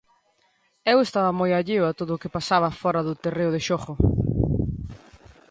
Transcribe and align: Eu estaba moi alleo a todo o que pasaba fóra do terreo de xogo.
Eu 0.91 0.97
estaba 1.01 1.37
moi 1.39 1.51
alleo 1.53 1.83
a 1.87 1.95
todo 1.99 2.11
o 2.13 2.21
que 2.21 2.33
pasaba 2.37 2.77
fóra 2.81 3.01
do 3.07 3.19
terreo 3.23 3.51
de 3.55 3.61
xogo. 3.67 3.93